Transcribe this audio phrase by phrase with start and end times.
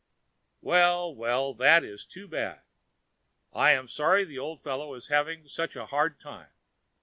[0.61, 2.61] "Well, well, that is too bad!
[3.53, 6.49] I am sorry the old fellow is having such a hard time.